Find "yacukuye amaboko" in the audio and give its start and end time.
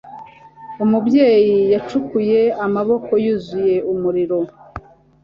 1.73-3.11